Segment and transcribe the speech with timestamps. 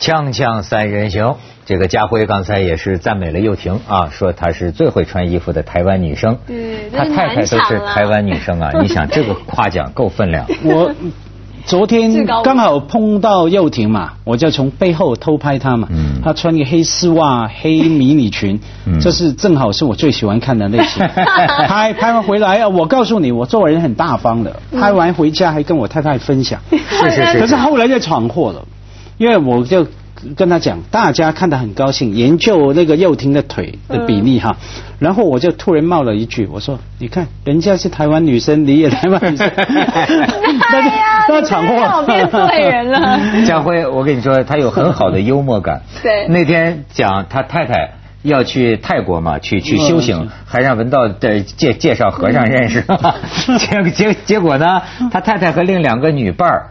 [0.00, 6.38] 锵锵三人行，这个家辉刚才也是赞美了又婷啊，说她是最会穿衣服的台湾女生。
[6.46, 10.46] 对她太太都是台湾女生啊， 你想这个夸奖够分量。
[10.64, 10.90] 我
[11.66, 15.86] 昨天刚好碰到又婷嘛，我就从背后偷拍她嘛。
[15.90, 16.22] 嗯。
[16.24, 18.58] 她穿一个黑丝袜、黑迷你裙，
[19.02, 21.06] 这是正好是我最喜欢看的类型。
[21.68, 24.56] 拍拍完回来啊，我告诉你，我做人很大方的。
[24.72, 26.58] 拍完回家还跟我太太分享。
[26.70, 27.40] 是是是。
[27.40, 28.64] 可是后来就闯祸了。
[29.18, 29.86] 因为我就
[30.36, 34.56] 跟他讲，大家看得很高兴，研究那个幼婷的腿的比例哈，
[34.98, 43.20] 然后我就突然冒了一句，我说：“你看，人家是台湾女生，你也台湾女生。”那那闯祸变对人了。
[43.46, 45.82] 家辉，我跟你说，他有很好的幽默感。
[46.02, 46.28] 对。
[46.28, 52.84] 那天讲他太太要去泰国嘛，去去修行，还让文道的介介绍和尚认识。
[53.58, 56.66] 结结结果呢，他太太和另两个女伴儿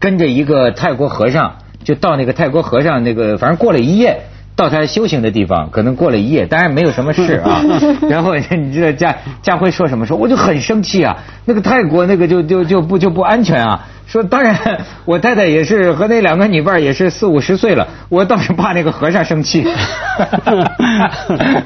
[0.00, 1.54] 跟着一个泰国和尚。
[1.84, 4.20] 就到那个泰国和尚那个，反正过了一夜，
[4.56, 7.62] 到他修行的地方，可能过了一夜，当然没有什么事啊。
[8.10, 10.06] 然后你知道佳佳辉说什么？
[10.06, 13.86] 说我就很生气啊，那个泰国那个就就就不就不安全啊。
[14.06, 14.56] 说当然，
[15.04, 19.64] 我太太也是和那两个女伴也是四五十岁了，我倒是怕那个和尚生气。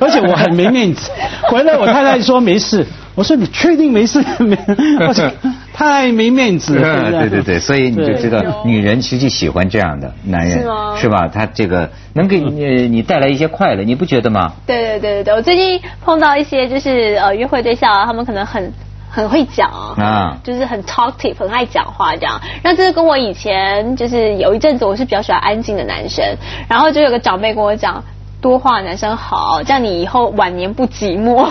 [0.00, 1.10] 而且我很没面子，
[1.42, 2.84] 回来我太太说没事。
[3.14, 4.20] 我说你确定没事？
[4.41, 4.56] 没，
[5.73, 7.11] 太没面子了。
[7.12, 10.65] 对对对，所以你就知道，女人实际喜欢这样的男人，
[10.97, 11.28] 是吧？
[11.28, 14.53] 他这个能给你你带来一些快乐，你不觉得吗？
[14.67, 18.73] 对对对对对，我最近碰到一些就是呃约会对象啊，他们可能很
[19.11, 22.41] 很会讲啊，就是很 talkative，很爱讲话这样。
[22.62, 26.37] 那这是跟我以前就是有一阵子我是比较喜欢安静的男生，
[26.69, 28.03] 然后就有个长辈跟我讲。
[28.42, 31.48] 多话男生好，这样你以后晚年不寂寞。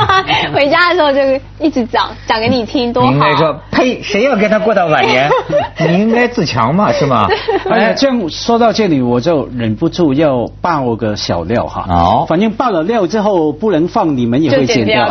[0.54, 1.18] 回家的时候就
[1.58, 3.10] 一直讲讲给你听，多好。
[3.10, 5.30] 应该说，呸，谁要跟他过到晚年？
[5.88, 7.26] 你应该自强嘛，是吗？
[7.70, 11.86] 哎，这样说到这里，我就忍不住要爆个小料哈。
[11.88, 12.26] 哦。
[12.28, 15.10] 反正爆了料之后不能放，你们也会剪掉。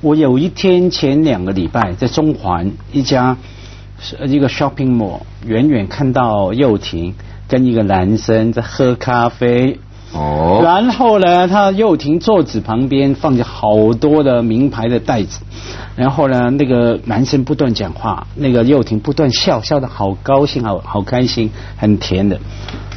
[0.00, 3.36] 我有一天前两个礼拜在中环一家
[4.26, 7.16] 一个 shopping mall，远远看到幼婷
[7.48, 9.80] 跟一个男生在喝咖啡。
[10.12, 15.40] 哦，然后呢，他又停桌子旁边放着好多的名牌的袋子，
[15.96, 22.38] 然后呢，那个男生不断讲话，那个幼婷不断笑笑的好高兴，好好开心，很甜的。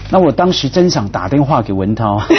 [0.09, 2.21] 那我当时真想打电话给文涛，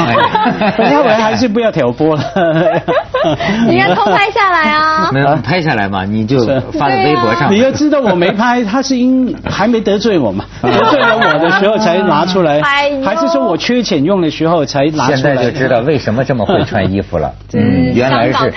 [0.78, 2.22] 文涛文还是不要挑拨了。
[3.66, 5.10] 你应该偷拍下来啊！
[5.12, 7.50] 没有拍下来嘛，你就发在微博上。
[7.52, 15.16] 你要知道我没拍，他是因还没得罪我嘛， 得罪了我的时候才拿出来，还是说我缺钱用的时候才拿出来？
[15.16, 17.32] 现在就知道为什么这么会穿衣服了。
[17.54, 18.52] 嗯，原来是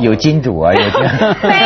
[0.00, 0.80] 有金主啊，有
[1.42, 1.60] 没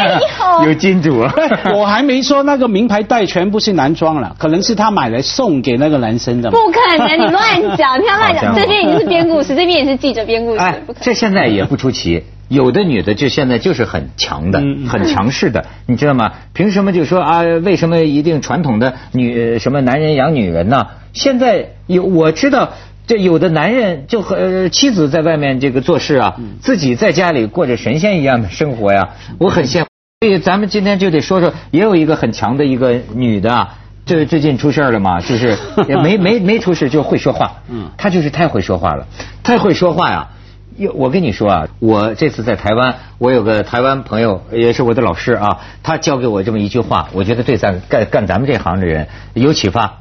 [0.63, 1.35] 有有金主啊？
[1.75, 6.51] 我还没说那个名牌袋全部是男装了，可能是他买来送给那个男生的。
[6.51, 7.15] 不可能。
[7.15, 10.59] 你乱讲，你乱讲，这边已经是编故事，这边也是记者编故事。
[10.59, 16.33] 哎，这现在也不出奇，有的女的就现在就是很强的，很强势的，你知道吗？
[16.53, 17.43] 凭什么就说啊？
[17.43, 20.87] 为什么一定传统的女什么男人养女人呢？
[21.13, 22.71] 现在有我知道，
[23.07, 29.87] 这有的男人就和妻子在外面这个做事啊，自己在家里过着神仙一样的生活呀，我很羡慕。
[30.21, 33.69] 所以咱们今天就得说说，也有一个很强的一个女的。
[34.07, 35.21] 这最近出事了嘛？
[35.21, 35.57] 就是
[35.89, 37.63] 也没没没出事，就会说话。
[37.71, 39.07] 嗯，她就是太会说话了，
[39.43, 40.29] 太会说话呀！
[40.77, 50.01] 有我跟你说啊，我这次在台湾，我有个台湾朋友，也是我的老师啊，他教给我这么一句话，我觉得对咱干干咱们这行的人有启发。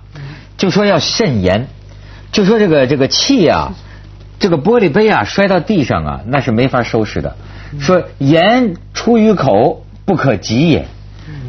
[0.57, 1.67] 就说要慎言，
[2.33, 3.71] 就说这个这个气啊，
[4.39, 7.37] 这个玻璃杯啊摔到地上啊，那是没法收拾的。
[7.79, 10.85] 说言出于口，不可及也。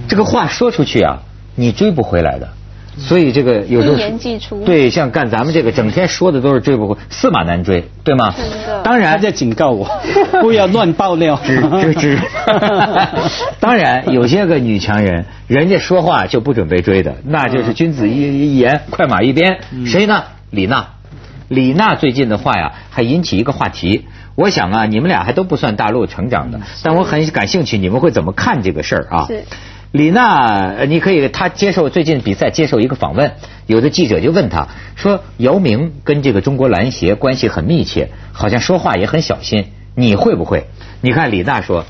[0.06, 1.22] 这个话说出去啊。
[1.56, 2.48] 你追不回来的，
[2.98, 3.96] 所以这个有时候
[4.64, 8.34] 对像干咱们这个整天说的都是追不回，驷马难追，对吗？
[8.82, 9.88] 当然在警告我，
[10.42, 11.40] 不要乱爆料。
[11.44, 12.18] 知知。
[13.60, 19.60] 当然有些个女强人，人家说话就不准备追的，那就是君子一一言，快马一鞭。
[19.86, 20.24] 谁呢？
[20.54, 20.86] 李娜。
[21.48, 24.06] 李娜最近的话呀，还引起一个话题。
[24.34, 29.26] 我想啊，你们俩还都不算大陆成长的，但我很感兴趣，你们会怎么看这个事儿啊？
[29.92, 33.32] 李娜，你可以，她接受最近比赛接受一个访问，
[33.66, 34.66] 有的记者就问她
[34.96, 40.66] 说：“姚明跟这个中国篮协关系很密切，好像说话也很小心，你会不会？”
[41.00, 41.84] 你看李娜说：“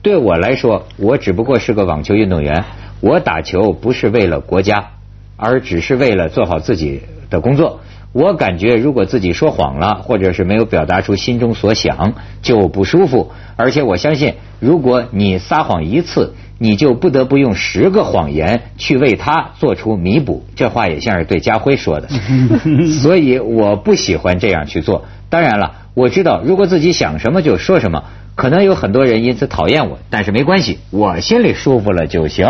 [0.00, 2.64] 对我来说，我只不过是个网球运动员，
[3.00, 4.90] 我打球不是为了国家，
[5.36, 7.80] 而只是为了做好自己的工作。
[8.12, 13.32] 我感觉如果自己说谎了，或者是没有表达出心中所想，就不舒服。
[13.56, 20.44] 而且我相信，如果你撒谎一次，你就不得不用十个谎言去为他做出弥补。
[20.54, 22.08] 这话也像是对家辉说的，
[23.02, 25.06] 所以我不喜欢这样去做。
[25.28, 28.04] 当然了，我知道如果自己想什么就说什么，
[28.36, 32.48] 可能有很多人因此讨厌我，但是没关系，我心里舒服了就行。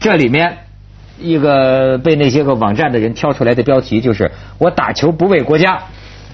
[0.00, 0.60] 这里面。
[1.18, 5.82] 一个被那些个网站的人挑出来的标题就是“我打球不为国家”。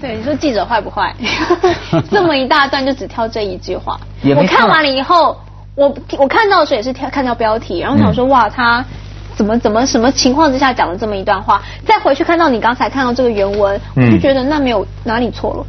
[0.01, 1.15] 对，你说记者坏不坏？
[2.11, 3.97] 这么一大段就只挑这一句话。
[4.35, 5.37] 我看完了以后，
[5.75, 8.83] 我我看到的时候也是挑看到标题，然后想说哇，他
[9.35, 11.61] 怎么怎么什么情况之下讲了这么一段话？
[11.85, 15.65] 再回去看到你刚才看到这个原文，我就觉得那没有哪里错了。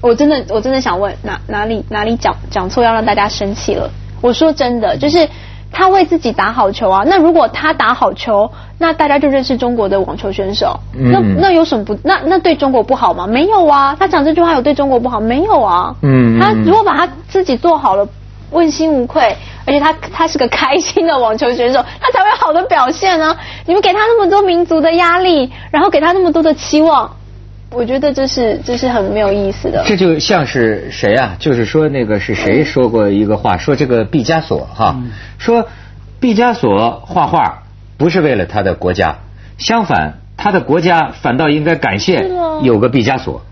[0.00, 3.88] 我真的我真的想问哪哪里哪里讲讲错要让大家生气了？
[4.20, 5.28] 我说真的就是。
[5.72, 7.04] 他为自己打好球啊！
[7.06, 10.78] 那如果他打好球，那大家就认识中国的网球选手。
[10.92, 11.96] 那那有什么不？
[12.02, 13.26] 那那对中国不好吗？
[13.26, 13.96] 没有啊！
[13.98, 15.20] 他讲这句话有对中国不好？
[15.20, 15.94] 没有啊！
[16.02, 18.06] 嗯，他如果把他自己做好了，
[18.50, 23.36] 问心无愧，而且他他是个开心的网球选手，他才会好的表现啊！
[23.66, 27.10] 你们给他那么多民族的压力，然后给他那么多的期望。
[27.72, 29.84] 我觉得这是这是很没有意思的。
[29.86, 31.36] 这就像是谁啊？
[31.38, 33.56] 就是说那个是谁说过一个话？
[33.56, 35.00] 说这个毕加索哈，
[35.38, 35.68] 说
[36.18, 37.62] 毕加索画画
[37.96, 39.18] 不是为了他的国家，
[39.56, 42.30] 相反他的国家反倒应该感谢
[42.62, 43.42] 有个毕加索。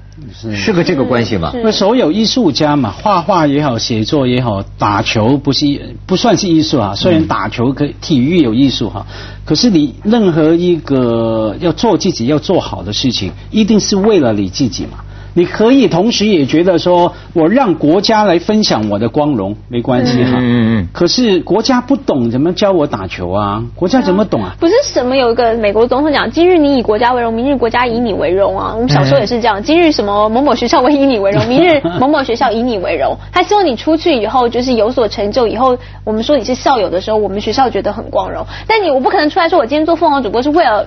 [0.54, 1.52] 是个这个关系吧？
[1.54, 6.94] 因为所有艺术家嘛，画画也好，写作也好，打球不是不算是艺术啊。
[6.94, 9.06] 虽然打球可体育有艺术哈，
[9.44, 15.04] 可是你任何一个要做自己要做好的事情，一定是为了你自己嘛。
[15.38, 20.32] 你可以同时也觉得说，我让国家来分享我的光荣，没关系哈。
[20.40, 20.88] 嗯嗯。
[20.92, 23.62] 可是国家不懂怎么教我打球啊？
[23.76, 24.56] 国家怎么懂啊？
[24.58, 28.72] 不是什么有一个美国总统讲，今日你以国家为荣，明日国家以你为荣啊。
[28.74, 33.16] 我们小时候也是这样，今日什么某某学校我以你为荣，明日 某某学校以你为荣。
[33.32, 38.44] 他希望你出去以后就是有所成就，以后我们说你是校友的时候，我们学校觉得很光荣。
[38.66, 40.84] 但你我不可能出来说我今天做凤凰主播是为了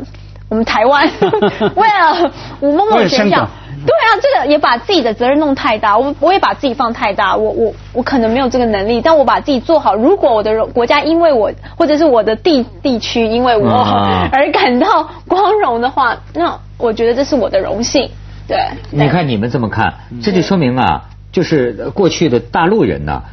[0.49, 1.09] 我们台湾，
[1.75, 3.47] 为了我某某学校。
[3.85, 9.95] 对啊，这个也把自己的责任弄太大，我我也把自己放太大，我我我可能没有这个能力，但我把自己做好。
[9.95, 13.69] 如果我的国家因为我，或者是我的地地区因为我
[14.31, 18.09] 而感到光荣的话，那我觉得这是我的荣幸。
[18.47, 18.57] 对，
[18.89, 23.23] 你看你们这么看，这就说明啊，就是过去的大陆人呢，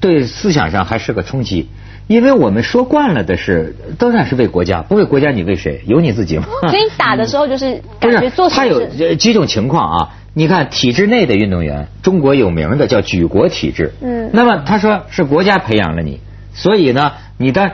[0.00, 1.68] 对思想上还是个冲击。
[2.08, 5.82] 因为我们说惯了的是，当然是为国家，不为国家你为谁？
[5.86, 6.46] 有你自己吗？
[6.68, 10.08] 所以打的时候就是 感觉做他有几种情况啊？
[10.34, 13.92] 你看体制内的运动员，中国有名的叫举国体制。
[14.02, 14.30] 嗯。
[14.32, 16.20] 那么他说是国家培养了你，
[16.54, 17.72] 所以呢，你的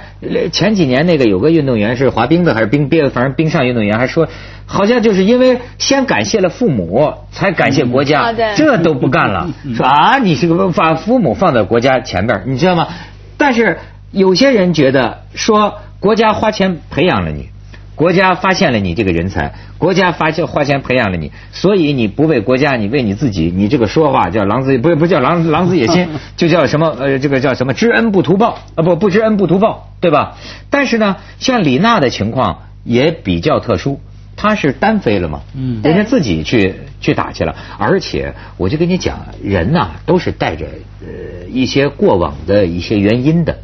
[0.53, 4.29] 前几年那个有个运动员是滑冰的还是冰冰，反正冰上运动员还说，
[4.67, 12.89] 好像就是因为先感谢了父母，才感谢国家，这都不干了，说啊，你是个 把父母放在国家前边，你知道吗？
[13.37, 13.79] 但是。
[14.11, 17.51] 有些人觉得说国家花钱培养了你，
[17.99, 26.09] 国家发现了你这个人才，国家发现花钱培养了你，所以你不为国家，你为你自己，你这个说话叫狼子不不叫狼狼子野心，
[26.39, 30.37] 就叫什么呃这个叫什么知恩不图报啊不不知恩不图报对吧？
[30.71, 34.01] 但是呢，像李娜的情况也比较特殊，
[34.37, 40.67] 她是单飞了嘛，嗯，人家自己去去打去了，而且我就跟你讲，人呐都是带着
[41.01, 43.59] 呃一些过往的一些原因的。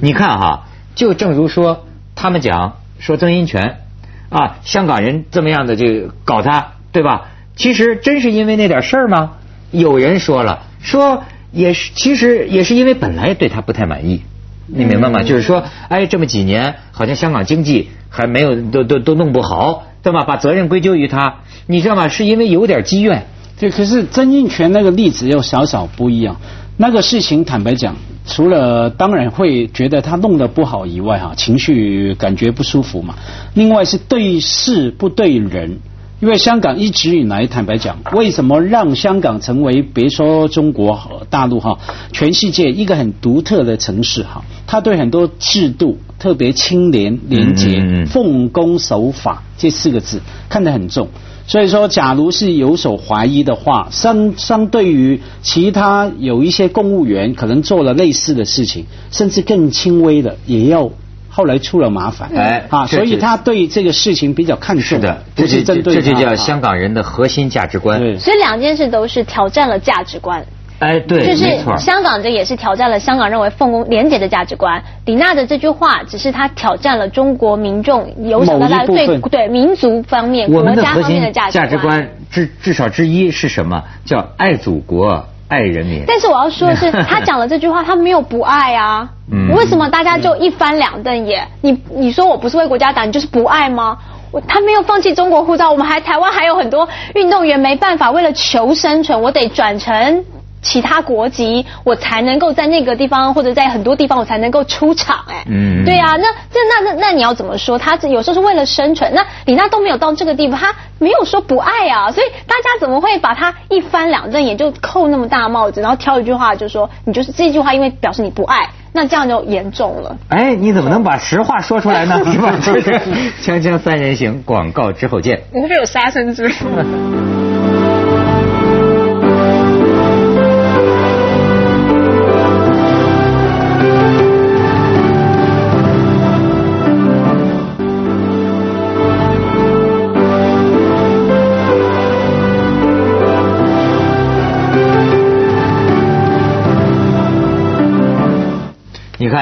[0.00, 0.66] 你看哈，
[0.96, 3.80] 就正如说他们讲说曾荫权
[4.28, 7.28] 啊，香港人这么样的就搞他，对吧？
[7.54, 9.32] 其实真是因为那点事儿吗？
[9.70, 14.22] 有人说了，说也是，其实也是因为本来对他不太满意，
[14.66, 15.22] 你明白吗？
[15.22, 20.24] 就是说，哎，这么几年好像香港经济还没有都都都弄不好，对吧？
[20.24, 21.36] 把责任归咎于他，
[21.66, 22.08] 你知道吗？
[22.08, 23.26] 是因为有点积怨。
[23.58, 26.36] 对，可是曾荫权那个例子又少少不一样。
[26.76, 27.96] 那个事情坦白讲。
[28.26, 33.14] 除了当然会觉得他弄得不好以外，哈，情绪感觉不舒服嘛。
[33.54, 35.78] 另外是对事不对人，
[36.20, 41.78] 因为香港一直以来，坦白讲，为什么让香港成为别说中国大陆哈，
[42.12, 44.44] 全世界一个很独特的城市哈？
[44.66, 51.08] 他对很多制度特别清廉、廉洁、奉公守法这四个字看得很重。
[51.46, 60.90] 所以说，假如是有所怀疑的话，相相对于其他有一些公务员可能做了类似的事情，甚至更轻微的，也要
[61.28, 62.30] 后来出了麻烦。
[62.34, 68.18] 哎，啊，所以他对这个事情比较看重的，这是针对这就叫香港人的核心价值观。
[68.18, 70.44] 所以两件事都是挑战了价值观。
[70.78, 74.82] 哎，对，就是香港这也是挑战了香港认为奉公廉洁的价值观。
[75.06, 81.70] 李娜的这句话只是他挑战了中国民众由小到大对对民族方面、国家方面的价值观。
[81.70, 83.82] 价值观至至少之一是什么？
[84.04, 86.04] 叫爱祖国、爱人民。
[86.06, 89.08] 但是我要说的是，他讲了这句话，他没有不爱啊。
[89.32, 89.54] 嗯。
[89.54, 91.48] 为什么大家就一翻两瞪眼？
[91.62, 93.96] 你你说我不是为国家打，你就是不爱吗？
[94.30, 100.24] 我他没有放弃中国护照，我们还台湾还有很多运动员没办法，为了求生存，我得转成。
[100.66, 105.24] 其他国籍，我才能够在那个地方或者在很多地方，我才能够出场。
[105.28, 107.78] 哎，嗯，对啊，那这那那那你要怎么说？
[107.78, 109.12] 他有时候是为了生存。
[109.14, 112.10] 那李娜都没有到这个地步，他没有说不爱啊。
[112.10, 120.16] 所以大家怎么会把他一翻两瞪眼就扣那么大帽子，然后挑一句话就说你就是这句话，因为表示你不爱，那这样就严重了。
[120.28, 122.18] 哎，你怎么能把实话说出来呢？
[122.32, 122.58] 是吧？
[122.60, 125.44] 锵锵三人行，广告之后见。
[125.52, 126.66] 会有杀身之术。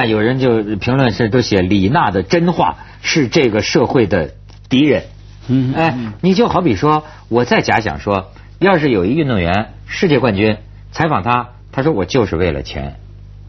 [0.05, 4.31] 看，有人就评论是都写李娜的真话是这个社会的
[4.69, 5.03] 敌人。
[5.47, 10.57] 嗯，哎，你就好比说，我再假想说，要是有一运动员世界冠军
[10.91, 12.95] 采访他，他说我就是为了钱，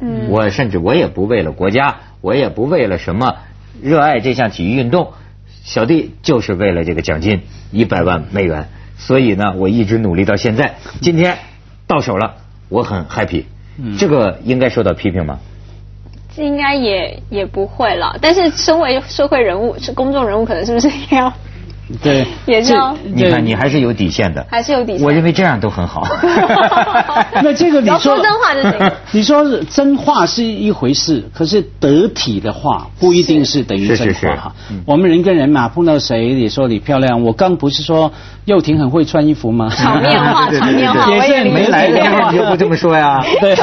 [0.01, 3.37] 嗯，我甚至我也不为了国家，我也不为了什么
[3.83, 5.13] 热爱这项体育运动，
[5.65, 11.39] 小弟就是为了这个奖金一百万美元，所以呢，我一直努力到现在，今天
[11.87, 12.37] 到手了，
[12.69, 13.45] 我很 happy。
[13.99, 15.39] 这个应该受到批评吗？
[16.37, 21.33] 应该也也不会了，但是身为社会人物，是公众人物，可能是不是也要？
[22.03, 22.75] 对， 也是。
[23.05, 25.07] 你看，你还是有底线的，还是有底线。
[25.07, 26.05] 我认为这样都很好。
[27.45, 28.93] 那这个你说真话就行。
[29.13, 34.55] 你说真话是一回事，可是得体的话不一定是等于真话哈。
[34.85, 38.13] 我们人跟人嘛，碰到谁你说你漂亮，我刚不是说
[38.47, 39.69] 幼婷很会穿衣服吗？
[39.77, 43.23] 场面话， 场面话，也是没来的话就不这么说呀。
[43.41, 43.55] 对，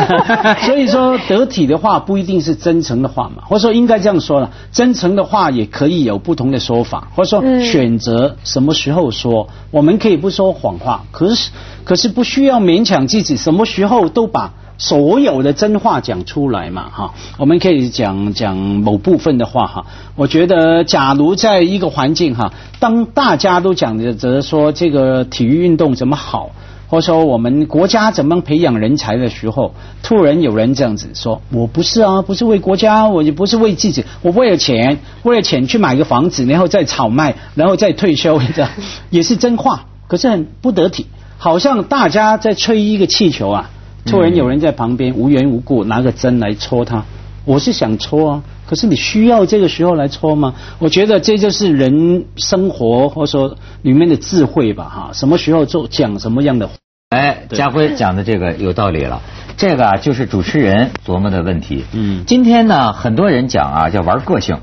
[0.67, 8.35] 所以说得体的话不一定是真诚的话嘛，或者说应该这样说了，真诚的话也可以有不同的说法，或者说选择。
[8.43, 9.49] 什么时候说？
[9.71, 11.49] 我们可以不说谎话，可是
[11.83, 16.89] 可是不需要勉强自己，什么时候都把所有的真话讲出来嘛？
[16.89, 19.85] 哈，我们可以讲讲某部分的话哈。
[20.15, 26.51] 我觉得，假如在一个环境哈，当大家都讲着说这个体育运动怎么好。
[26.89, 38.69] 或者说我们国家怎么培养人才的时候，突然有人这样子说：“我不是啊，不是为国家，我也不是为自己，我为了钱，为了钱去买个房子，然后再炒卖，然后再退休，这 样
[39.09, 41.07] 也是真话，可是很不得体，
[41.39, 43.71] 好像大家在吹一个气球啊，
[44.05, 47.05] 突然有人在旁边无缘无故拿个针来戳他，
[47.45, 50.55] 我是想戳啊，可是你需要这个时候来戳吗？
[50.79, 56.69] 我觉得这就是人生活或者说里面的智慧吧，哈，什么时候做讲什么样的。
[57.09, 59.21] 哎，家辉讲的这个有道理了，
[59.55, 61.85] 这个啊就是主持人琢磨的问题。
[61.93, 64.57] 嗯，今天呢，很多人讲啊，叫玩个性，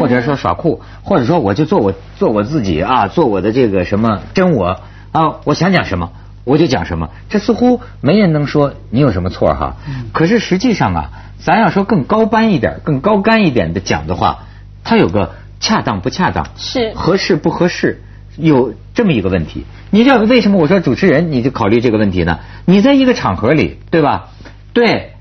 [0.00, 4.80] 或者说耍酷，或者说我就做我做我自己啊，做我的这个什么真我。
[5.12, 6.10] 啊，我想讲什么
[6.44, 9.76] 我就讲什么，这似乎没人能说你有什么错哈。
[10.12, 14.44] 可是实际上啊，咱要说更高班一点、更高干一点的讲的话，
[14.84, 18.02] 它有个恰当不恰当，是合适不合适。
[18.36, 22.38] 有这么一个问题，你知道为什么我说主持人你就考虑这个问题呢？
[22.64, 24.30] 你在一个场合里，对吧？
[24.72, 25.12] 对，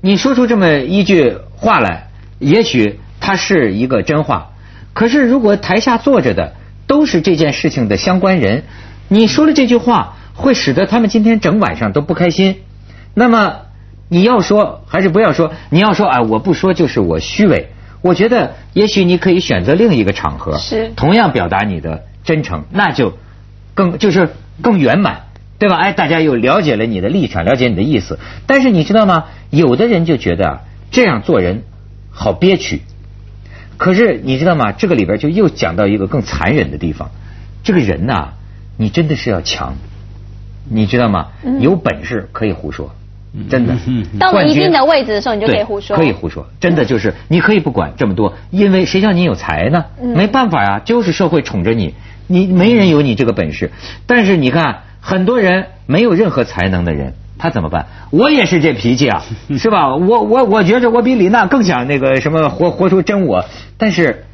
[0.00, 2.06] 你说出这么一句话来，
[2.38, 4.52] 也许它是一个真话，
[4.92, 6.54] 可是如果台下坐着的
[6.86, 8.62] 都是这件事情的相关人，
[9.08, 12.60] 你说了这句话，会使得他们今天整晚上都不开心。
[13.14, 13.62] 那么
[14.08, 15.52] 你要说还是不要说？
[15.70, 17.70] 你要说啊，我不说就是我虚伪。
[18.00, 22.04] 我觉得也许你可以选择另一个场合，是同样表达你的。
[22.24, 23.18] 真诚，那就
[23.74, 24.30] 更就是
[24.62, 25.22] 更圆满，
[25.58, 25.74] 对吧？
[25.74, 28.20] 哎，大家又了解了你的立场，了解你的意思。
[28.46, 29.24] 但是你知道吗？
[29.50, 30.60] 有的人就觉得
[30.92, 31.64] 这样做人
[32.12, 32.82] 好憋屈。
[33.76, 34.70] 可是你知道吗？
[34.70, 37.10] 这个里边就又讲到一个更残忍的地方。
[37.64, 38.34] 这个人呐，
[38.76, 39.74] 你真的是要强，
[40.68, 41.28] 你知道吗？
[41.60, 42.90] 有本事可以胡说，
[43.50, 43.74] 真的。
[44.18, 45.96] 到了一定的位置的时候，你就可以胡说。
[45.96, 49.84] 可以胡说，真的就是你可以不管这么多，因为谁叫你有才呢？
[50.00, 51.94] 没办法呀，就是社会宠着你。
[52.28, 53.72] 你没人有你这个本事，
[54.06, 57.86] 但是你看，很多人没有任何才能的人，他怎么办？
[58.10, 59.22] 我也是这脾气啊，
[59.58, 59.96] 是吧？
[59.96, 63.44] 我我我觉着我比李娜更想那个什么活活出真我，
[63.76, 64.24] 但是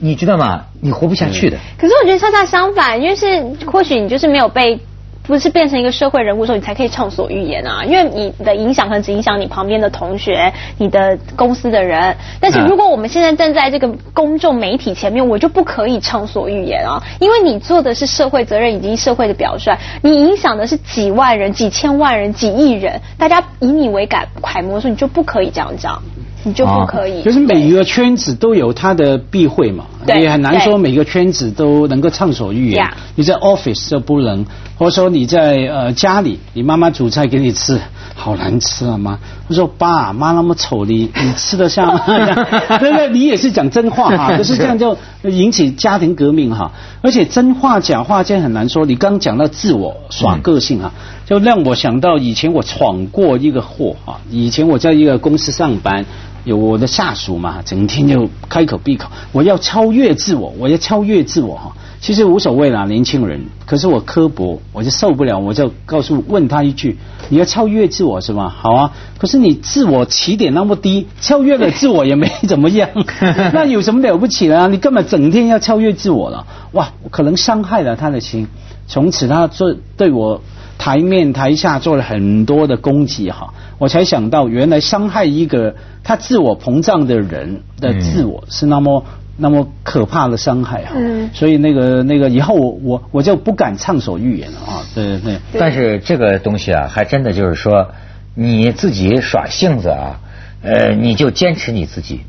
[0.00, 0.64] 你知道吗？
[0.80, 1.58] 你活不下去的。
[1.78, 4.80] 可是我觉得恰恰相反，因为是或许你就是没有被
[5.28, 7.84] 不是变成一个社会人物的时候，你才可以畅所欲言啊。
[7.84, 12.16] 因为你的影响可能只影响你旁边的同学、你的公司的人。
[12.40, 17.02] 但是如果我们现在站在这个公众媒体前面，我就不可以畅所欲言啊。
[17.20, 26.02] 因为你做的是社会责任以及社会的表率，你影响的是几万人、几千万人、几亿人，大家以你为楷楷模的时候，你就不可以这样讲。
[26.44, 32.88] 你就不可以，就是每一个圈子都有它的避讳嘛，也很难说每个圈子都能够畅所欲言。
[33.16, 37.80] 你在 office 就不能，或者说你在呃家里，你妈妈煮菜给你吃，
[38.14, 39.18] 好难吃啊妈！
[39.48, 42.02] 我说爸妈那么丑，你你吃得下吗？
[42.78, 46.70] 对对，你也是讲真话哈，可是这样就引起家庭革命哈。
[47.02, 48.86] 而且真话假话这很难说。
[48.86, 50.92] 你刚讲到自我耍个性啊，
[51.28, 54.20] 就让我想到以前我闯过一个祸啊。
[54.30, 56.06] 以前我在一个公司上班。
[56.44, 61.76] 有我的下属嘛，整天就开口闭口，我要超越自我，我要超越自我哈。
[62.00, 63.44] 其实无所谓啦，年轻人。
[63.66, 66.96] 可是我刻薄，我就受不了，我就告诉问他一句：
[67.28, 68.48] 你要超越自我是吧？
[68.48, 68.92] 好啊。
[69.18, 72.88] 可是你自我起点那么低，超越了自我也没怎么样，
[73.52, 74.68] 那有什么了不起的啊？
[74.68, 78.46] 你根本整天要超越自我了，哇，可能伤害了他的心。
[78.86, 80.40] 从此他做对我。
[80.78, 89.04] 台面台下做了很多的攻击哈，我才想到原来伤害一个他自我膨胀的人的自我是那么
[89.36, 90.94] 那么可怕的伤害哈，
[91.34, 95.20] 所以那个那个以后我我我就不敢畅所欲言了啊，对对
[95.52, 95.60] 对。
[95.60, 97.88] 但是这个东西啊，还真的就是说
[98.34, 100.20] 你自己耍性子啊，
[100.62, 102.20] 呃，你就坚持你自己，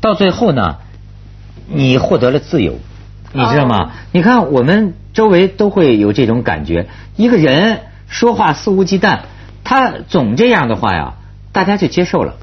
[0.00, 0.76] 到最后呢，
[1.66, 2.74] 你获得了自由，
[3.32, 3.90] 你知道吗？
[4.12, 6.86] 你看我们周围都会有这种感觉，
[7.16, 7.80] 一个人。
[8.08, 9.20] 说话肆无忌惮，
[9.64, 11.14] 他总这样的话呀，
[11.52, 12.34] 大家就接受了。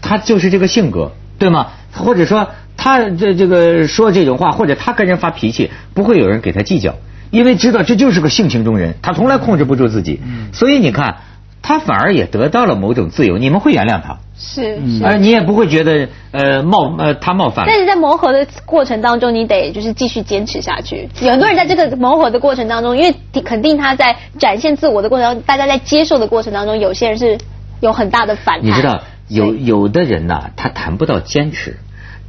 [0.00, 1.68] 他就是这个性格，对吗？
[1.92, 6.94] 或者说他这这个说这种话，或者他跟人发脾气，不会有人给他计较，
[7.30, 10.20] 因为知道这就是个性情中人，他从来控制不住自己。
[10.52, 11.16] 所以你看。
[11.62, 17.64] 他反而也得到了某种自由，你们会原谅他，是，而你也不会觉得呃冒呃他冒犯。
[17.68, 21.08] 但是在磨合的过程当中，你得就是继续坚持下去。
[21.20, 27.38] 有很多人在这个磨合的过程当中，因为肯定他在展现自我的过程当中，大家在接受的过程当中，有些人是
[27.78, 28.66] 有很大的反弹。
[28.68, 31.78] 你知道，有有的人呐，他谈不到坚持，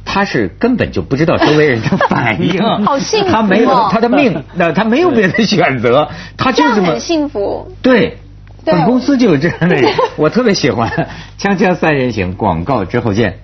[0.04, 2.62] 他是根本就不知道周围人的反应。
[2.86, 7.72] 好幸福，他没有他的命，那他没有别的选择，他就这么很幸福。
[7.82, 8.18] 对。
[8.64, 10.90] 本公司就有这样的人， 我特别喜欢。
[11.38, 13.40] 锵锵三人行，广告之后见。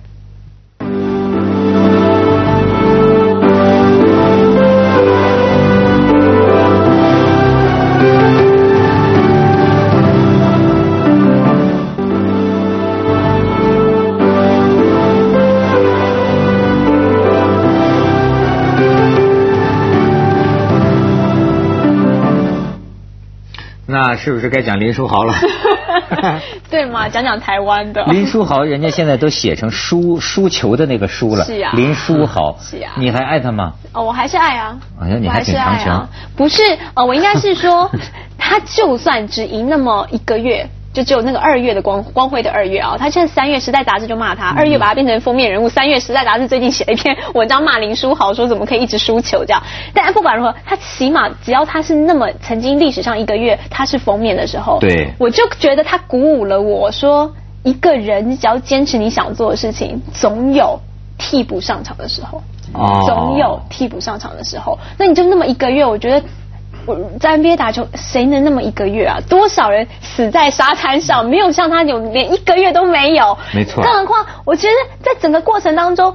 [24.23, 25.33] 是不是该讲林书豪了？
[26.69, 28.03] 对嘛， 讲讲台湾的。
[28.05, 31.43] 林书豪，人家现在都写成输输球的那个输了。
[31.43, 31.71] 是啊。
[31.73, 32.55] 林书豪。
[32.59, 32.91] 是啊。
[32.97, 33.73] 你还爱他吗？
[33.93, 34.77] 哦，我还是爱啊。
[34.99, 36.07] 好像你还挺强强。
[36.35, 36.61] 不是，
[36.93, 37.89] 呃，我应该是说，
[38.37, 40.69] 他就算只赢那么一个月。
[40.93, 45.69] 就只有那个二月的光光辉的二月啊，他现在三月《时代》杂志就骂他，二月把他变成封面人物。
[45.69, 49.63] 三月《时代》杂志最近写了一篇文章骂林书豪，说怎么可以一直输球这样。
[49.93, 60.77] 但不管如何，他起码只要他是那么曾经历史上一个月他是封面的时候，对，我就觉得他鼓舞了我说，一个人你只要坚持你想做的事情，总有
[61.17, 62.43] 替补上场的时候，
[63.07, 64.77] 总有替补上场的时候。
[64.97, 66.21] 那你就那么一个月，我觉得。
[67.19, 69.19] 在 NBA 打球，谁能那么一个月啊？
[69.29, 73.37] 多少人死在沙滩上，没有像他有连一个月都没有。
[73.53, 73.83] 没错。
[73.83, 76.13] 更何况，我觉得在整个过程当中。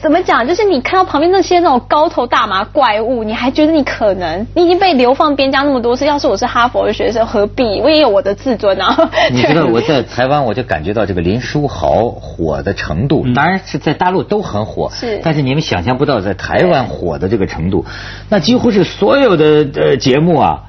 [0.00, 0.48] 怎么讲？
[0.48, 6.06] 就是你看到旁边那些那种高头大麻怪物，你还觉得你可能你已经被流放边疆那么多次。
[6.06, 7.80] 要是我是哈佛的学生，何必？
[7.82, 9.10] 我也有我的自尊啊。
[9.30, 15.20] 你知道我在台湾，我就感觉到这个林书豪火的程度，当然是在大陆都很火，是。
[15.22, 17.84] 但是你们想象不到在台湾火的这个程度，
[18.30, 20.64] 那几乎是所有的呃节目啊。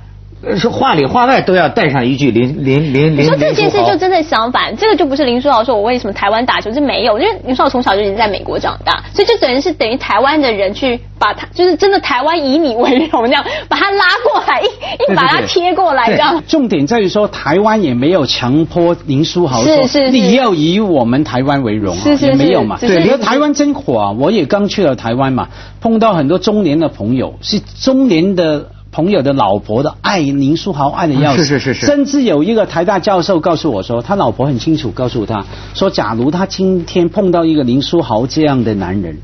[0.58, 3.18] 说话里话外都要带上一句林林林林。
[3.18, 16.42] 你说这件事就真的相反，这个就不是林书豪说我为什么台湾打球，这没有，因为林书豪从小就已经在美国长大，所以就等于是等于台湾的人去把他，就是真的台湾以你为荣这样，把他拉过来，一一把他贴过来这样。
[16.48, 22.78] 重点在于说台湾也没有强迫林书豪说你要以我们台湾为荣啊，也没有嘛。
[22.80, 25.50] 对，你说台湾真火啊，我也刚去了台湾嘛，
[25.80, 28.70] 碰到很多中年的朋友，是中年的。
[28.92, 39.18] 朋友的老婆的爱林书豪爱的要死，是是是是，甚至有一个台大教授告诉我说，他老婆很清楚告诉他说，假如他今天碰到一个林书豪这样的男人，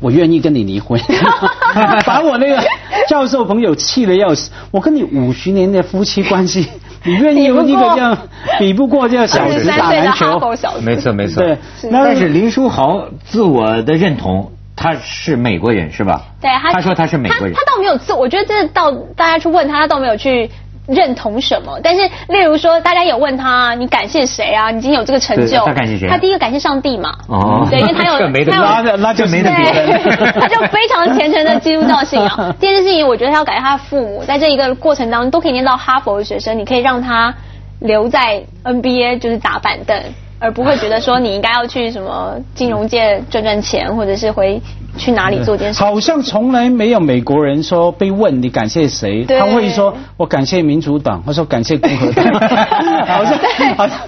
[0.00, 1.00] 我愿意跟你离婚，
[2.06, 2.62] 把我那个
[3.08, 4.50] 教授朋友气得要死。
[4.70, 6.68] 我跟你五十年的夫妻关系，
[7.04, 8.16] 你愿意用一个这样
[8.60, 10.40] 比不过这样小子打篮球？
[10.82, 11.42] 没错没错。
[11.42, 11.58] 对，
[11.90, 16.22] 但是林书豪自我的认同，他是美国人是吧？
[16.40, 20.50] 对，他说他是美国人，他倒没有自，我觉得这到大家去问他，他倒没有去。
[20.88, 21.78] 认同什么？
[21.84, 24.70] 但是，例如说，大家有问他，你感谢谁啊？
[24.70, 26.08] 你今天有这个成就，他感谢谁？
[26.08, 27.14] 他第一个感谢上帝嘛。
[27.28, 28.12] 哦，对，因为他有
[28.50, 29.70] 他有那就没得别
[30.40, 32.28] 他就非常虔诚的基督教信仰。
[32.58, 37.34] 第二件事情，我觉得他要感谢他的父母，在这一个过程当中都可以念到哈佛的学生，你可以让他
[37.80, 40.02] 留在 NBA 就是打板凳，
[40.40, 44.60] 而不会觉得说你应该要去什么金融界赚赚钱，或者是回。
[44.98, 45.78] 去哪里做件事？
[45.82, 52.24] 好像从来没有美国人说被问你感谢谁，他会说我感谢民主党，或说感谢共和党。
[53.06, 53.38] 好像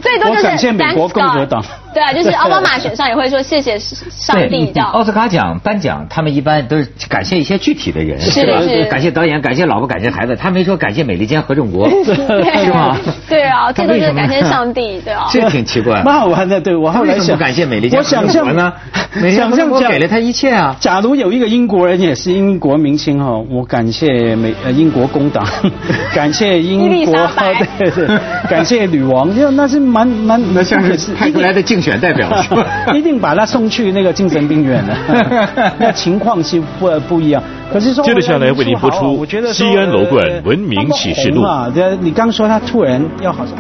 [0.03, 1.65] 最多就是感谢美国共和党。
[1.93, 4.91] 对啊，就是奥巴马选上也会说谢谢上帝这样。
[4.91, 12.15] 奥斯卡奖颁奖，他们一般都是感谢一些具体的人，是吧感谢导演，感谢老婆，感谢孩子，他没说感谢美利坚合众国，是
[12.73, 12.97] 吗？
[13.29, 15.27] 对啊，最多就是感谢上帝，对啊。
[15.33, 16.03] 这挺奇怪。
[16.03, 18.73] 蛮好玩的，对我后来想感谢美利坚合众国呢？
[19.35, 20.77] 想象我给了他一切啊。
[20.81, 25.47] 假如有一个英国人也是英国明星哈，我感谢美呃英国工党，
[26.15, 27.13] 感谢英国
[27.79, 32.27] 对对，感谢女王，就那是蛮蛮那像是派出来的竞选代表，
[32.97, 34.97] 一定把他送去那个精神病院的，
[35.79, 37.43] 那情况是不不一样。
[37.71, 43.55] 可是说接着下来为您播出《西安楼冠文明启示录》啊，你刚说他突然要好像。